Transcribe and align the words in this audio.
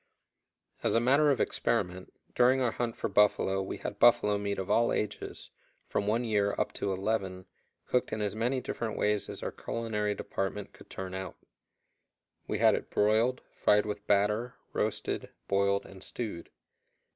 As 0.81 0.95
a 0.95 0.99
matter 0.99 1.29
of 1.29 1.39
experiment, 1.39 2.11
during 2.33 2.59
our 2.59 2.71
hunt 2.71 2.97
for 2.97 3.07
buffalo 3.07 3.61
we 3.61 3.77
had 3.77 3.99
buffalo 3.99 4.35
meat 4.39 4.57
of 4.57 4.67
all 4.67 4.91
ages, 4.91 5.51
from 5.85 6.07
one 6.07 6.23
year 6.23 6.55
up 6.57 6.71
to 6.73 6.91
eleven, 6.91 7.45
cooked 7.85 8.11
in 8.11 8.19
as 8.19 8.35
many 8.35 8.61
different 8.61 8.97
ways 8.97 9.29
as 9.29 9.43
our 9.43 9.51
culinary 9.51 10.15
department 10.15 10.73
could 10.73 10.89
turn 10.89 11.13
out. 11.13 11.37
We 12.47 12.57
had 12.57 12.73
it 12.73 12.89
broiled, 12.89 13.41
fried 13.53 13.85
with 13.85 14.07
batter, 14.07 14.55
roasted, 14.73 15.29
boiled, 15.47 15.85
and 15.85 16.01
stewed. 16.01 16.49